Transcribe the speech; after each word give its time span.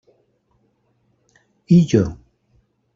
I 1.77 1.79
jo? 1.93 2.03